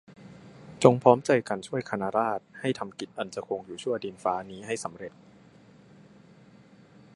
[0.83, 5.13] จงพร้อมใจกันช่วยคณะราษฎรให้ทำกิจอันจะคงอยู่ชั่วดินฟ้านี้ให้สำเร็จ